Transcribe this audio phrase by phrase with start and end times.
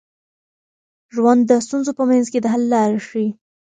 [1.13, 3.27] ژوند د ستونزو په منځ کي د حل لارې ښيي.